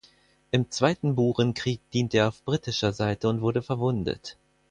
Im 0.49 0.71
Zweiten 0.71 1.13
Burenkrieg 1.13 1.79
diente 1.91 2.17
er 2.17 2.29
auf 2.29 2.43
britischer 2.43 2.91
Seite 2.91 3.29
und 3.29 3.41
wurde 3.41 3.61
verwundet. 3.61 4.35